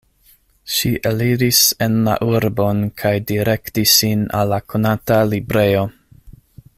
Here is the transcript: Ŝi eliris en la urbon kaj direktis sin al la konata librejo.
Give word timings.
Ŝi 0.75 0.89
eliris 1.09 1.59
en 1.87 1.99
la 2.07 2.15
urbon 2.29 2.81
kaj 3.03 3.13
direktis 3.33 3.95
sin 4.01 4.27
al 4.41 4.53
la 4.55 4.63
konata 4.75 5.23
librejo. 5.35 5.89